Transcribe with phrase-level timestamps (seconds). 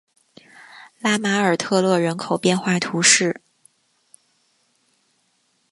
[0.97, 3.39] 拉马尔特勒人口变化图示